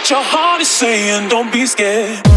what 0.00 0.08
your 0.08 0.22
heart 0.22 0.62
is 0.62 0.68
saying. 0.68 1.28
Don't 1.28 1.52
be 1.52 1.66
scared. 1.66 2.29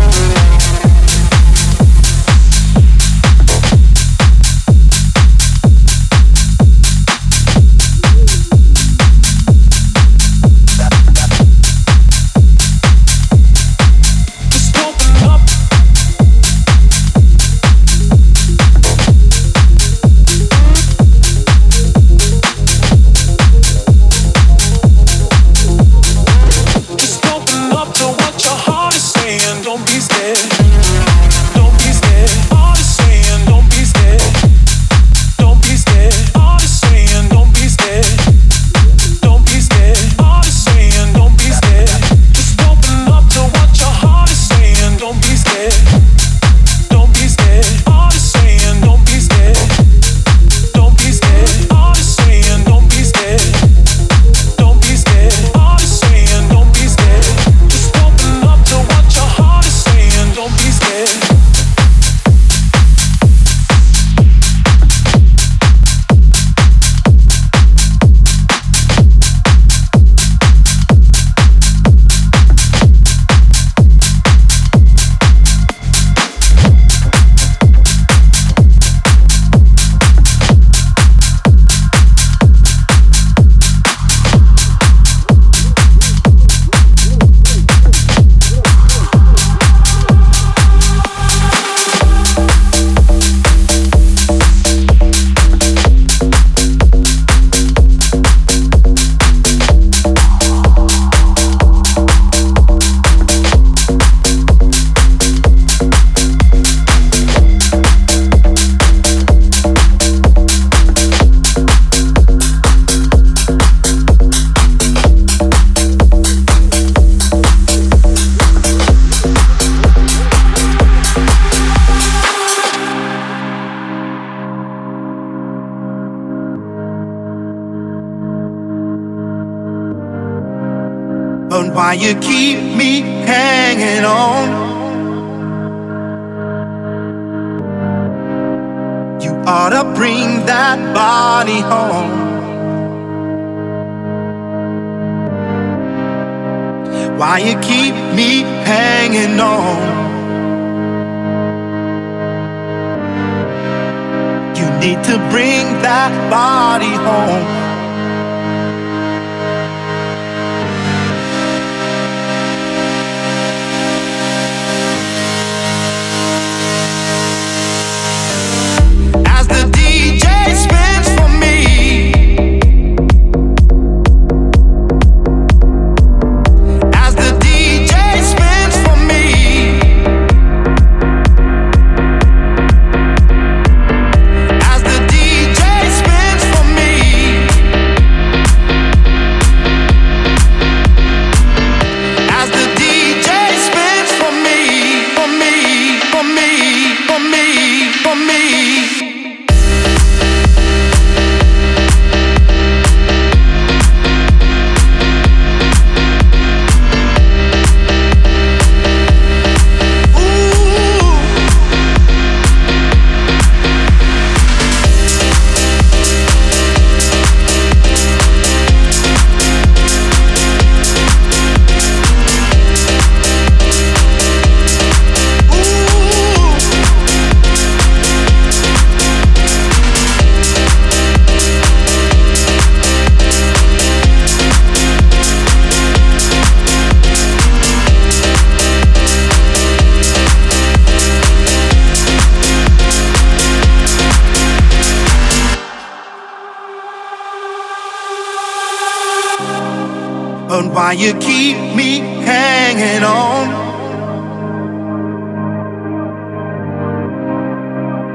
Why 250.94 251.00
you 251.00 251.14
keep 251.16 251.58
me 251.76 251.98
hanging 252.24 253.04
on. 253.04 253.48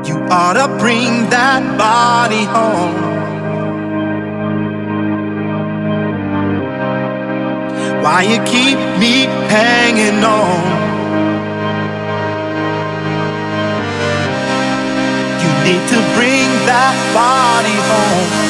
You 0.06 0.14
ought 0.30 0.52
to 0.52 0.68
bring 0.78 1.28
that 1.30 1.62
body 1.76 2.44
home. 2.44 2.94
Why 8.00 8.22
you 8.22 8.38
keep 8.44 8.78
me 9.02 9.24
hanging 9.50 10.22
on? 10.22 10.60
You 15.42 15.50
need 15.66 15.84
to 15.94 15.98
bring 16.14 16.48
that 16.70 16.94
body 17.12 17.76
home. 17.90 18.47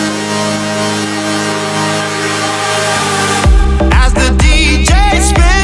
Till 5.18 5.35
the 5.35 5.57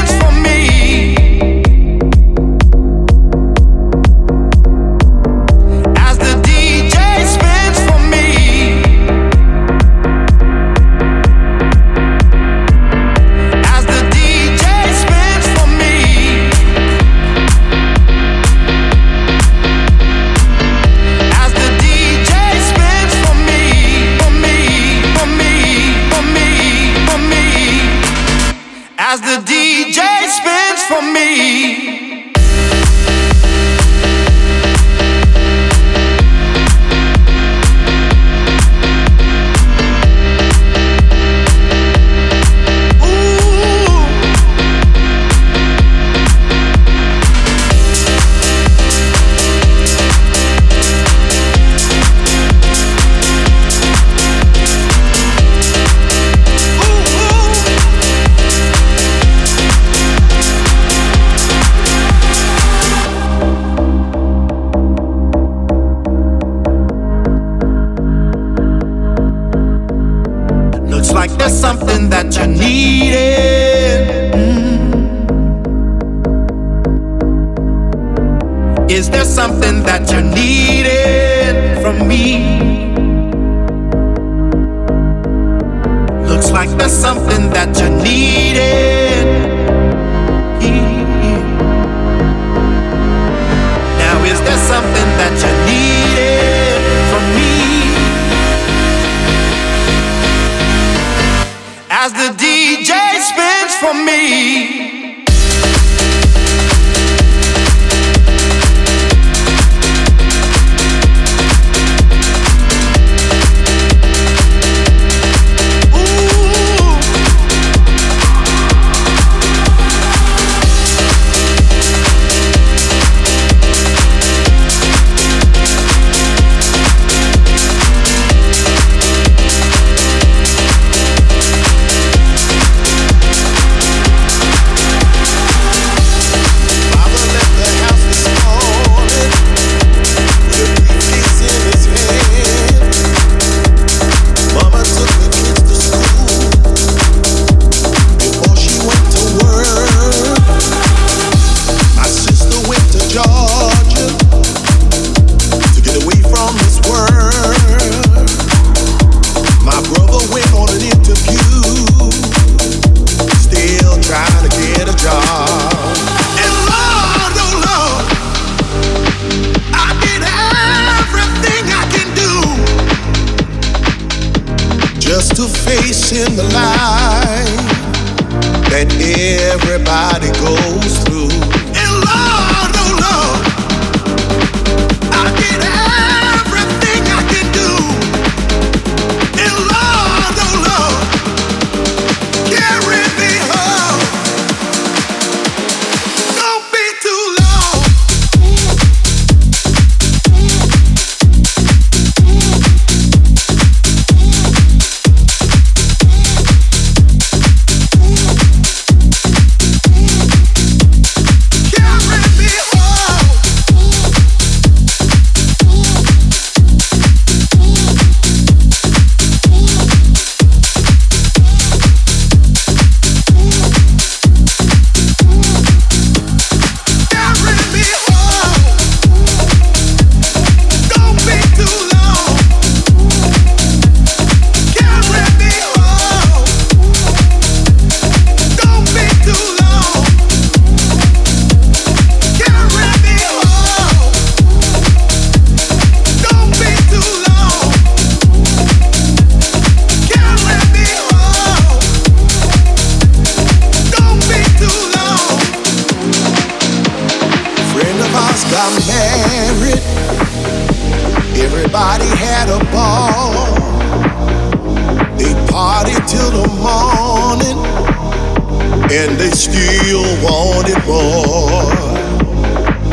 and 268.97 269.17
they 269.17 269.29
still 269.31 270.07
wanted 270.23 270.79
more. 270.87 271.65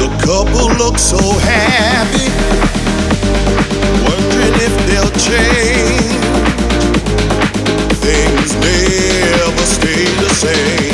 The 0.01 0.09
couple 0.27 0.69
looks 0.83 1.03
so 1.03 1.23
happy, 1.39 2.29
wondering 4.03 4.57
if 4.67 4.75
they'll 4.89 5.15
change. 5.31 6.11
Things 8.03 8.51
never 8.67 9.65
stay 9.77 10.05
the 10.25 10.31
same, 10.45 10.92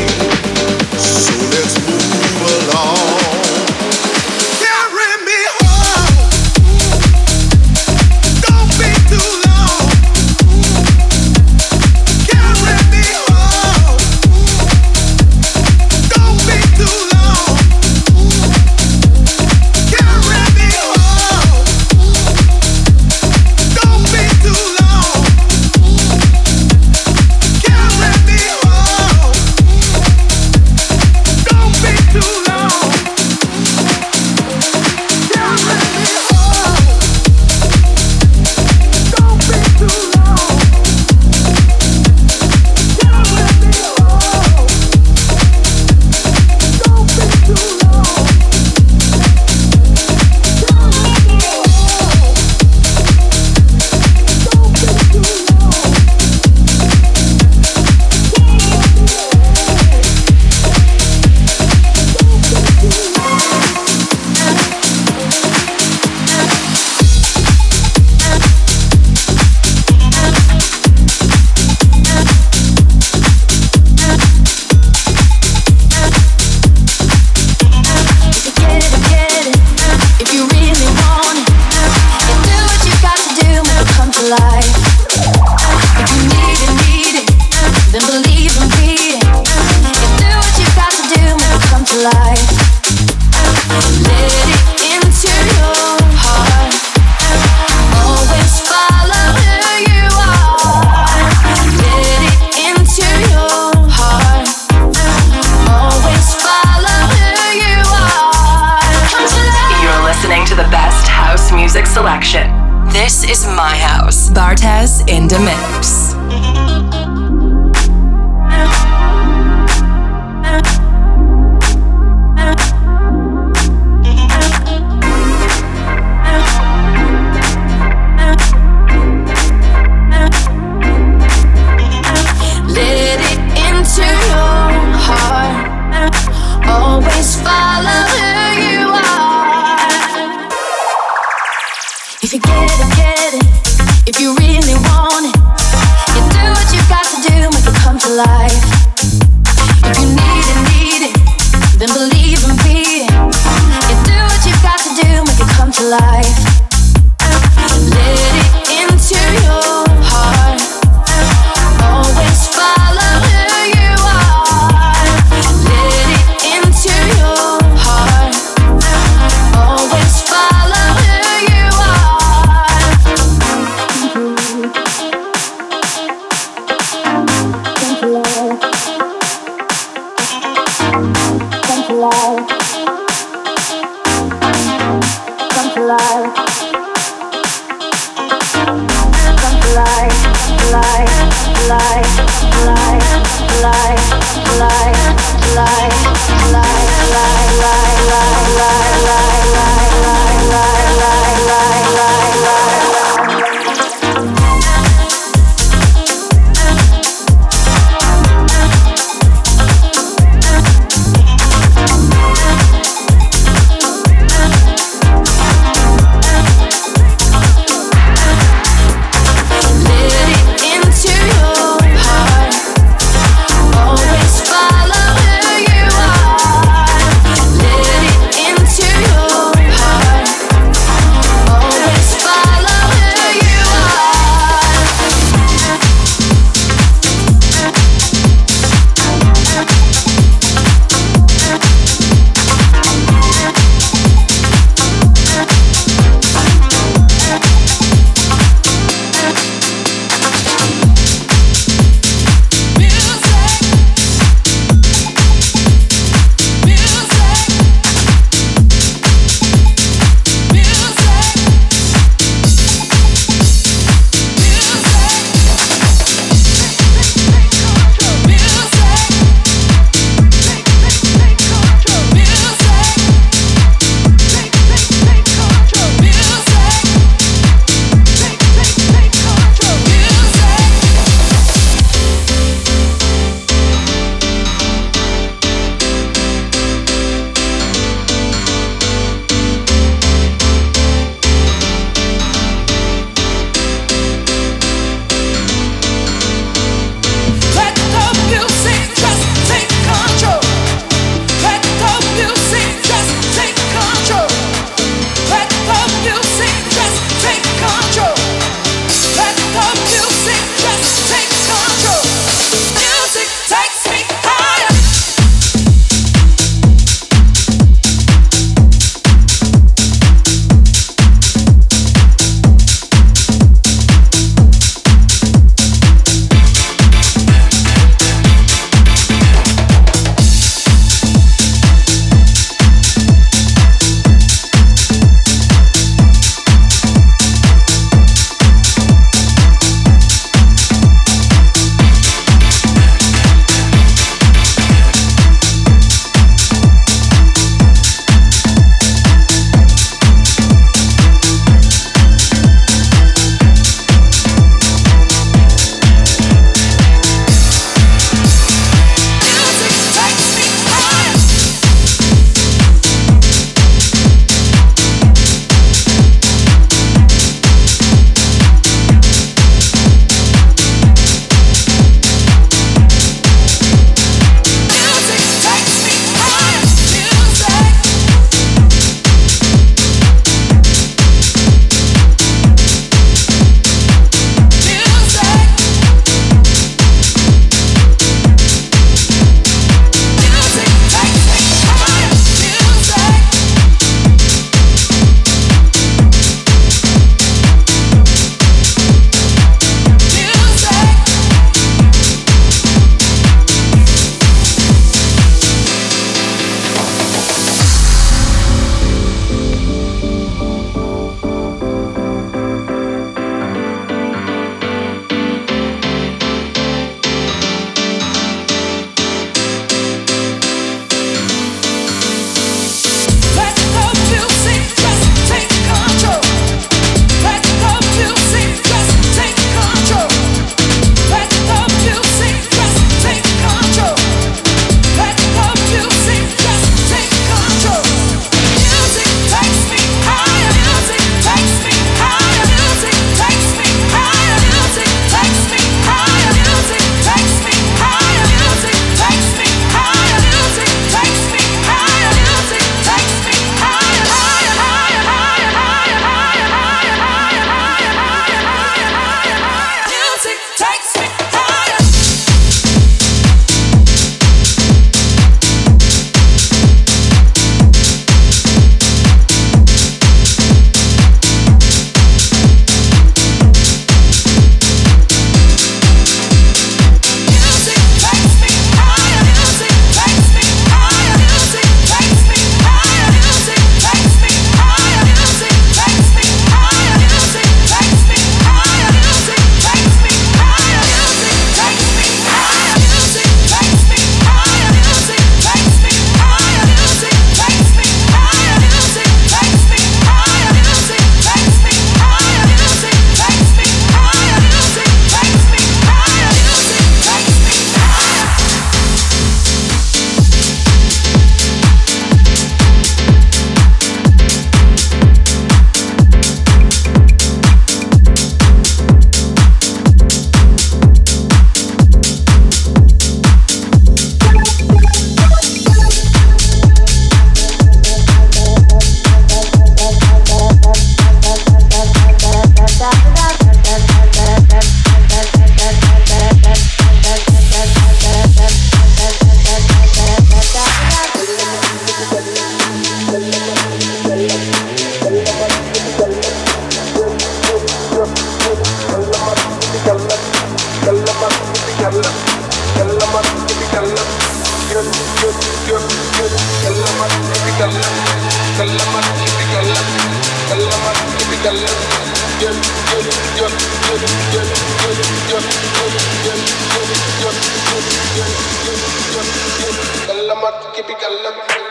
كلمت 570.07 570.55
كيف 570.77 570.87
كلمت 570.87 571.68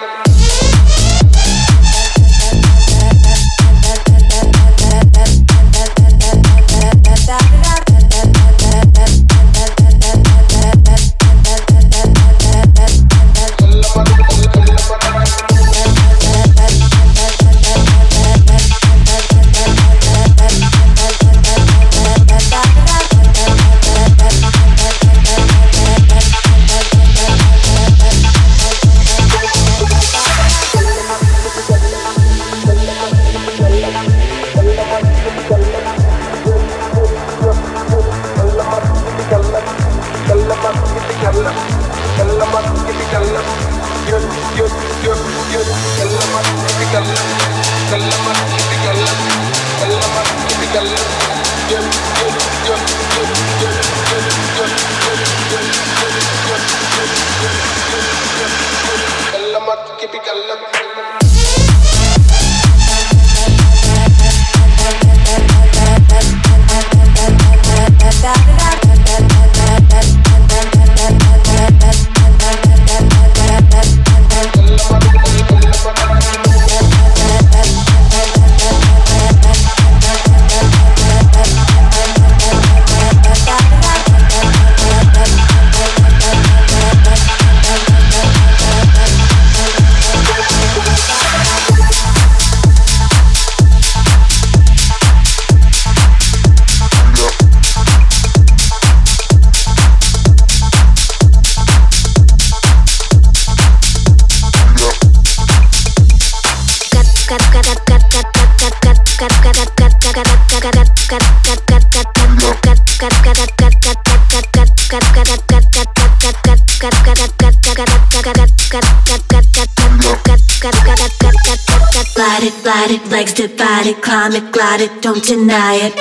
legs 123.18 123.34
divided, 123.34 124.02
climb 124.02 124.34
it, 124.34 124.52
glide 124.52 124.82
it, 124.82 125.02
don't 125.02 125.24
deny 125.24 125.76
it. 125.76 125.94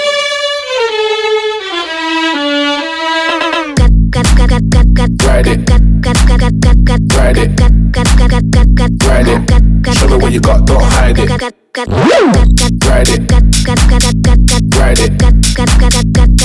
Ride 5.26 5.46
it. 5.46 5.70
Ride 7.16 7.38
it. 7.38 7.95
Ride 8.28 9.28
it. 9.28 9.94
Show 9.94 10.08
me 10.08 10.16
what 10.16 10.32
you 10.32 10.40
got, 10.40 10.66
don't 10.66 10.82
hide 10.82 11.16
it. 11.16 11.30
Ride 12.84 13.08
it. 13.08 13.32
Ride 14.76 14.98
it. 14.98 16.35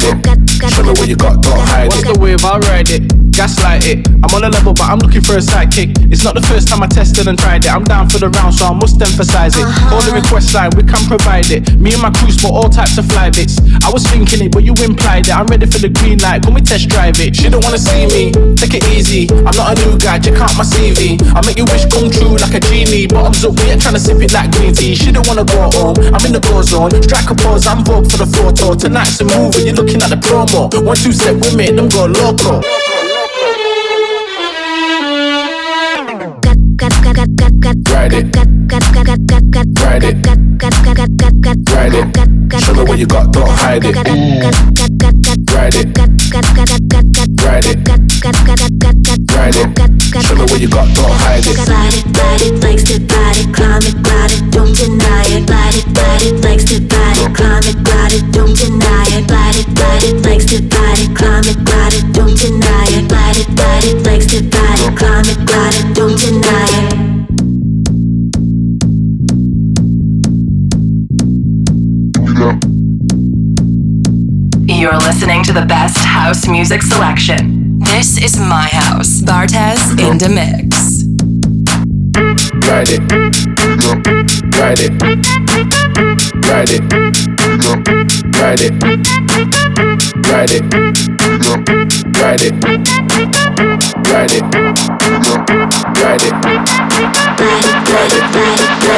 Ride 0.00 0.26
it. 0.26 0.72
Show 0.72 0.82
me 0.82 0.90
what 0.90 1.08
you 1.08 1.16
got, 1.16 1.42
don't 1.42 1.58
hide 1.68 1.86
it. 1.86 1.88
What's 1.88 2.02
the 2.04 2.18
wave? 2.20 2.44
I'll 2.44 2.60
ride 2.60 2.90
it 2.90 3.20
gaslight 3.40 3.86
it. 3.88 4.04
I'm 4.20 4.28
on 4.36 4.44
a 4.44 4.50
level, 4.52 4.76
but 4.76 4.84
I'm 4.84 4.98
looking 5.00 5.24
for 5.24 5.32
a 5.32 5.40
sidekick. 5.40 5.96
It's 6.12 6.24
not 6.24 6.34
the 6.36 6.44
first 6.44 6.68
time 6.68 6.82
I 6.82 6.86
tested 6.86 7.26
and 7.26 7.38
tried 7.38 7.64
it. 7.64 7.72
I'm 7.72 7.84
down 7.84 8.04
for 8.12 8.18
the 8.20 8.28
round, 8.28 8.52
so 8.52 8.66
I 8.68 8.74
must 8.76 9.00
emphasize 9.00 9.56
it. 9.56 9.64
Uh-huh. 9.64 9.88
Call 9.88 10.02
the 10.04 10.12
request 10.12 10.52
line, 10.52 10.68
we 10.76 10.84
can 10.84 11.00
provide 11.08 11.48
it. 11.48 11.72
Me 11.80 11.96
and 11.96 12.02
my 12.04 12.12
crew 12.12 12.28
spot 12.30 12.52
all 12.52 12.68
types 12.68 13.00
of 13.00 13.08
fly 13.08 13.32
bits. 13.32 13.56
I 13.80 13.88
was 13.88 14.04
thinking 14.04 14.44
it, 14.44 14.52
but 14.52 14.60
you 14.60 14.76
implied 14.84 15.32
it. 15.32 15.32
I'm 15.32 15.48
ready 15.48 15.64
for 15.64 15.80
the 15.80 15.88
green 15.88 16.20
light, 16.20 16.44
can 16.44 16.52
we 16.52 16.60
test 16.60 16.92
drive 16.92 17.16
it? 17.16 17.32
She 17.32 17.48
don't 17.48 17.64
wanna 17.64 17.80
see 17.80 18.04
me, 18.12 18.28
take 18.60 18.76
it 18.76 18.84
easy. 18.92 19.24
I'm 19.48 19.56
not 19.56 19.72
a 19.72 19.74
new 19.88 19.96
guy, 19.96 20.20
check 20.20 20.36
out 20.36 20.52
my 20.60 20.66
CV. 20.68 21.16
I 21.32 21.40
make 21.48 21.56
your 21.56 21.68
wish 21.72 21.88
come 21.88 22.12
true 22.12 22.36
like 22.36 22.52
a 22.52 22.60
genie. 22.60 23.08
Bottoms 23.08 23.40
up, 23.40 23.56
we 23.56 23.72
ain't 23.72 23.80
trying 23.80 23.96
to 23.96 24.02
sip 24.04 24.20
it 24.20 24.36
like 24.36 24.52
green 24.52 24.76
tea. 24.76 24.92
She 24.92 25.16
don't 25.16 25.24
wanna 25.24 25.48
go 25.48 25.72
home, 25.72 25.96
I'm 26.12 26.20
in 26.28 26.36
the 26.36 26.44
go 26.44 26.60
zone. 26.60 26.92
Strike 27.00 27.32
a 27.32 27.34
pose, 27.34 27.64
I'm 27.64 27.80
vogue 27.88 28.04
for 28.04 28.20
the 28.20 28.28
photo. 28.28 28.76
Tonight's 28.76 29.16
a 29.20 29.24
movie, 29.24 29.64
you're 29.64 29.80
looking 29.92 30.02
at 30.02 30.10
the 30.10 30.16
promo. 30.26 30.70
Two 31.02 31.12
step 31.12 31.34
with 31.36 31.56
me, 31.56 31.70
them 31.70 31.88
go 31.88 32.06
local. 32.06 32.60
Ride 37.92 38.12
it. 38.12 38.36
Ride 39.80 40.04
it. 40.04 40.16
Ride 41.72 41.94
it. 41.94 42.60
Show 42.60 42.74
me 42.74 42.82
what 42.84 42.98
you 42.98 43.06
got, 43.06 43.32
don't 43.32 43.48
hide 43.48 43.84
it. 43.84 43.96
Ride 45.54 45.74
it. 45.74 45.98
Ride 47.44 47.66
it. 47.66 48.89
Ride 49.40 49.56
it. 49.56 49.72
Show 50.20 50.36
me 50.36 50.44
what 50.52 50.60
you 50.60 50.68
got, 50.68 50.84
don't 50.94 51.08
hide 51.16 51.40
it. 51.40 51.56
Slide 51.56 51.96
it, 51.96 52.04
ride 52.12 52.42
it, 52.44 52.60
legs 52.60 52.84
to 52.84 53.00
body, 53.00 53.48
climb 53.56 53.80
it, 53.80 53.96
glide 54.04 54.32
it, 54.36 54.50
don't 54.52 54.76
deny 54.76 55.24
it. 55.32 55.46
Glide 55.48 55.80
it, 55.80 55.86
ride 55.96 56.22
it, 56.28 56.44
legs 56.44 56.64
to 56.68 56.76
body, 56.84 57.24
climb 57.32 57.64
it, 57.64 57.80
glide 57.82 58.12
it, 58.12 58.30
don't 58.36 58.52
deny 58.52 59.08
it. 59.16 59.24
Glide 59.28 59.56
it, 59.56 59.64
ride 59.80 60.04
it, 60.04 60.20
legs 60.28 60.44
to 60.44 60.60
body, 60.60 61.08
climb 61.16 61.44
it, 61.48 61.56
glide 61.64 61.94
it, 61.96 62.12
don't 62.12 62.36
deny 62.36 62.84
it. 62.92 63.08
Glide 63.08 63.40
it, 63.40 63.48
ride 63.56 63.84
it, 63.88 64.04
legs 64.04 64.26
to 64.28 64.42
body, 64.44 64.92
climb 64.94 65.24
it, 65.24 65.40
glide 65.48 65.72
it, 65.72 65.88
don't 65.96 66.20
deny 66.20 66.68
it. 66.84 66.92
You're 74.68 74.98
listening 74.98 75.42
to 75.44 75.54
the 75.54 75.64
best 75.64 75.96
house 75.96 76.46
music 76.46 76.82
selection. 76.82 77.69
This 77.80 78.18
is 78.22 78.38
my 78.38 78.68
house. 78.70 79.22
Bartes 79.22 79.90
in 79.98 80.18
the 80.18 80.28
mix. 80.28 81.04
Ride 82.68 82.90
it. 82.90 83.00
Ride 84.56 84.80
it. 84.80 84.92
Ride 86.46 86.70
it. 86.70 86.82
Ride 88.36 88.60
it. 88.60 88.74
Ride 90.28 90.50
it. 90.50 90.64
Ride 92.20 92.42
it. 92.42 92.54
Ride 94.10 94.32
it. 94.32 94.44
Ride 96.00 96.22
it. 96.22 96.34
Ride 97.92 98.12
it. 98.12 98.30
Show 98.30 98.46
me 98.46 98.80
what 98.80 98.89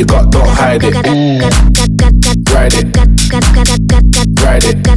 you 0.00 0.06
got, 0.06 0.30
don't 0.30 0.48
hide 0.48 0.82
it. 0.82 0.94
Ride 2.50 2.72
it. 2.72 2.96
Ride 4.42 4.64
it. 4.64 4.88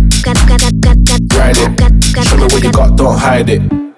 Ride 1.36 1.58
it. 1.58 2.26
Show 2.26 2.38
me 2.38 2.44
what 2.44 2.64
you 2.64 2.72
got, 2.72 2.96
don't 2.96 3.18
hide 3.18 3.50
it. 3.50 3.93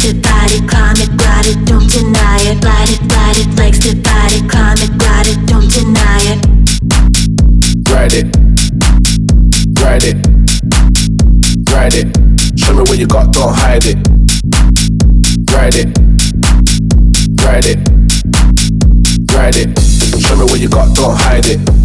legs 0.00 0.12
to 0.12 0.28
body, 0.28 0.66
climb 0.66 0.96
it, 0.96 1.08
ride 1.22 1.46
it, 1.46 1.66
don't 1.66 1.88
deny 1.90 2.38
it. 2.40 2.64
Ride 2.64 2.90
it, 2.90 3.00
ride 3.12 3.36
it, 3.36 3.58
legs 3.58 3.78
to 3.80 3.94
body, 3.96 4.40
climb 4.48 4.76
it, 4.78 4.90
ride 5.02 5.26
it, 5.26 5.46
don't 5.46 5.68
deny 5.70 6.20
it. 6.32 6.46
Ride 7.90 8.14
it, 8.14 8.36
ride 9.80 10.04
it, 10.04 10.16
ride 11.72 11.94
it. 11.94 12.58
Show 12.58 12.74
me 12.74 12.80
what 12.80 12.98
you 12.98 13.06
got, 13.06 13.32
don't 13.32 13.54
hide 13.54 13.84
it. 13.84 13.96
Ride 15.52 15.74
it, 15.74 15.98
ride 17.44 17.66
it, 17.66 17.78
ride 19.34 19.56
it. 19.56 19.78
Show 20.20 20.36
me 20.36 20.44
what 20.44 20.60
you 20.60 20.68
got, 20.68 20.94
don't 20.94 21.16
hide 21.16 21.46
it. 21.46 21.79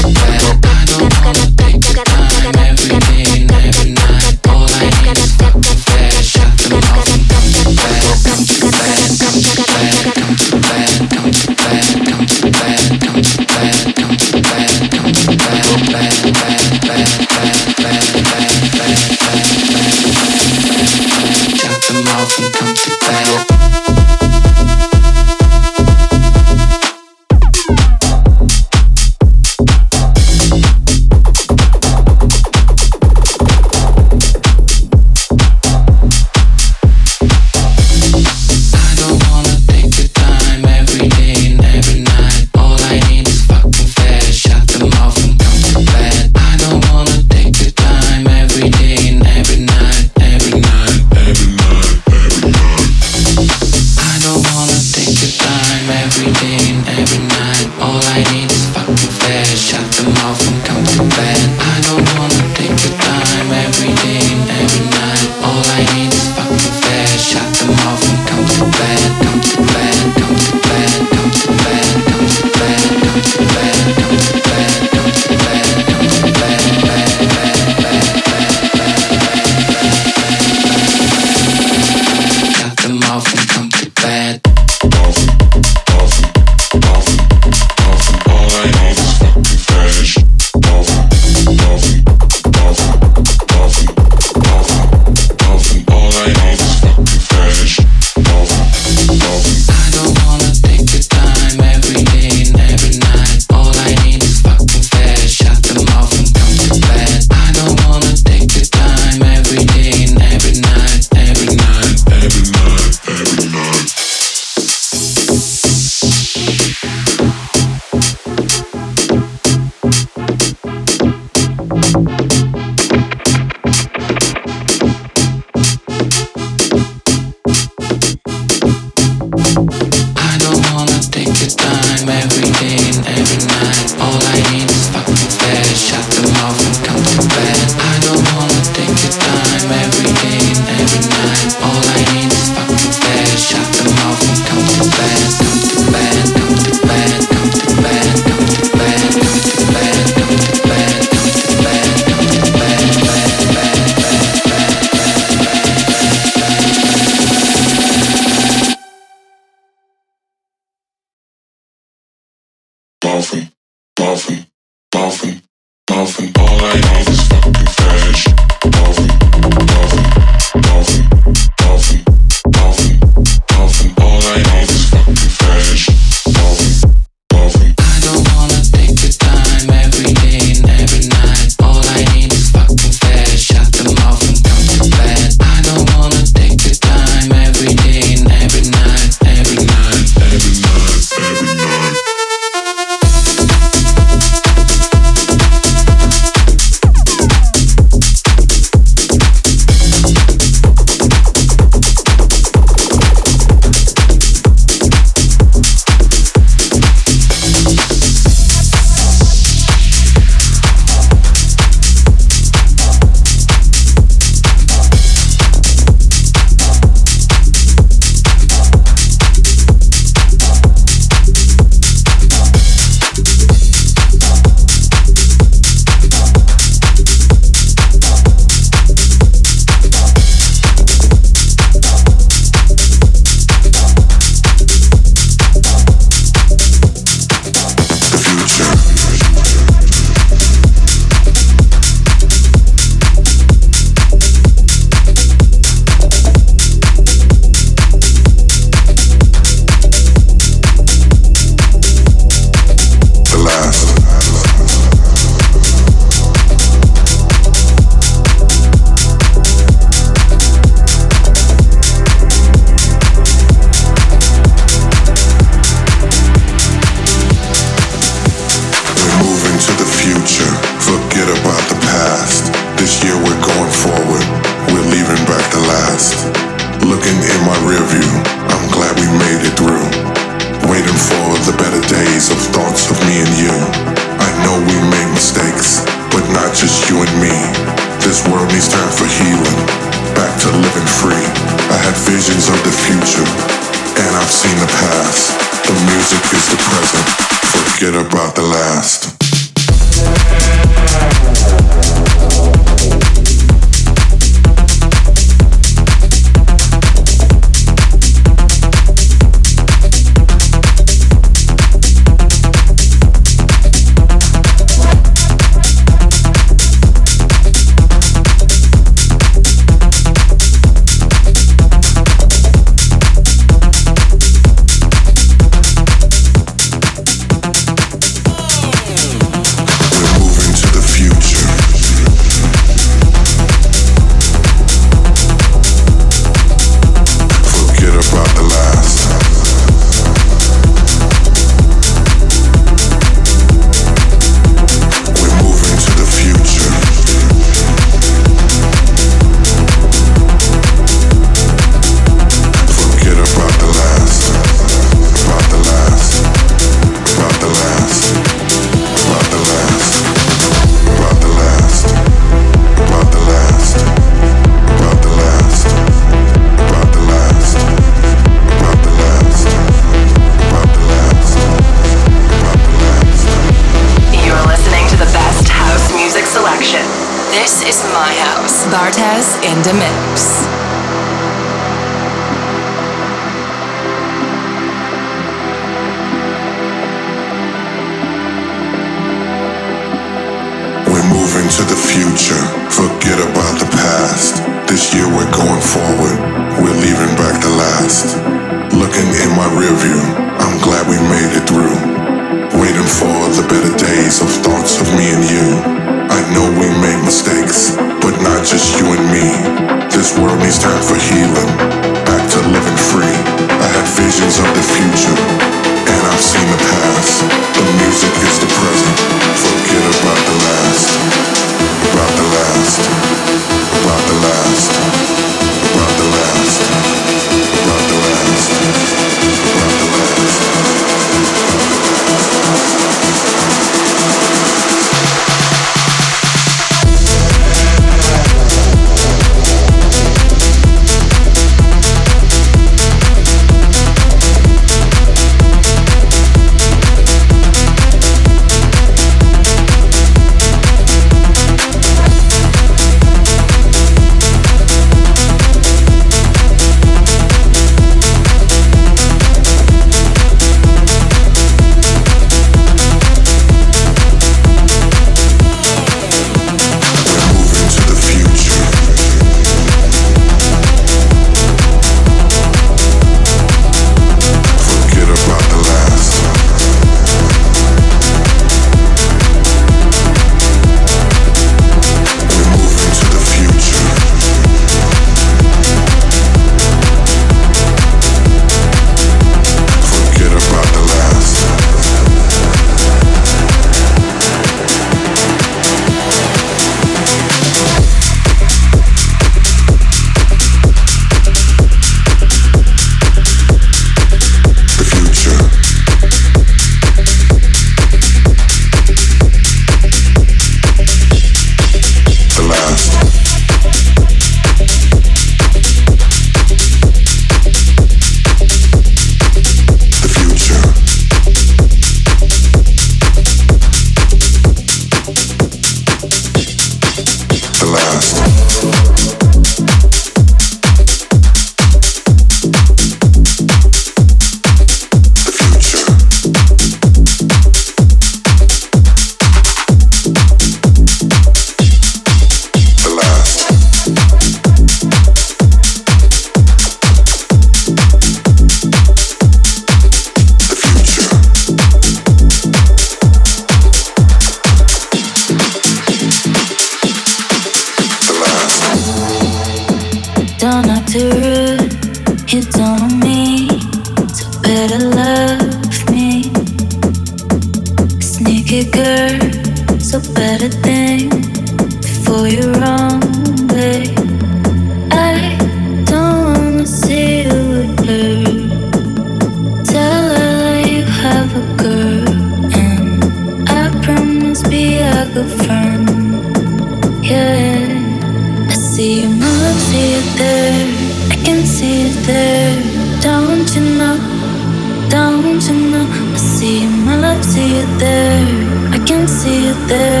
There. 599.71 600.00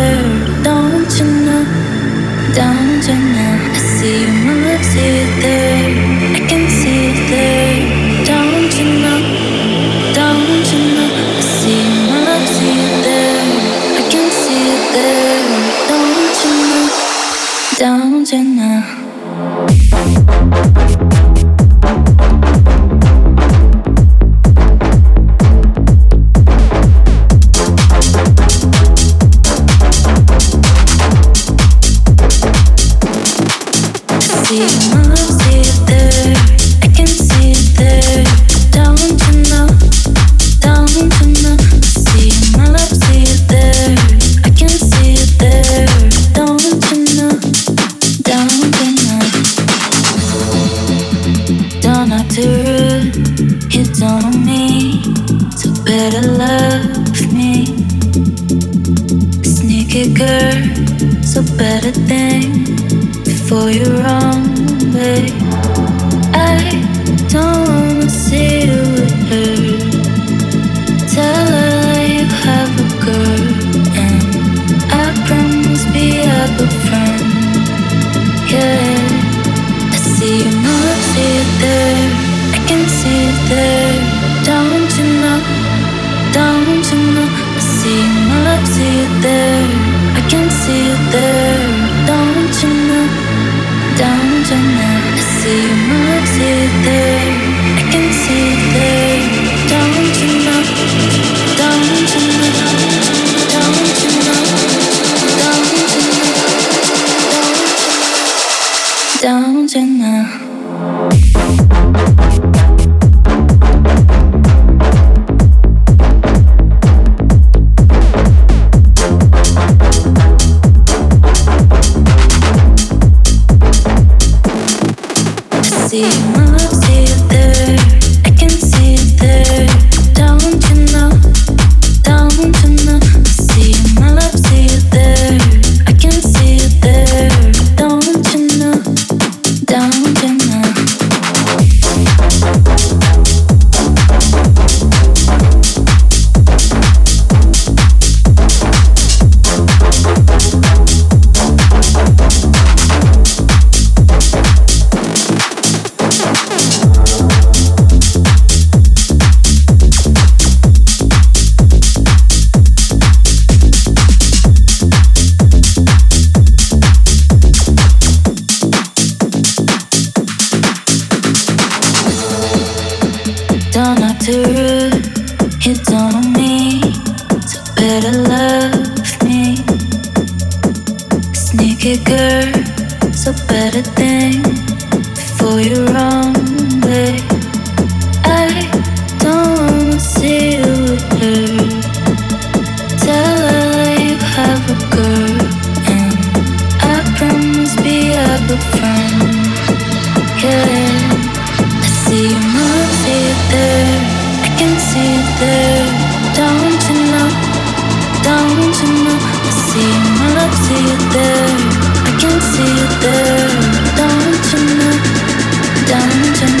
점점 216.21 216.60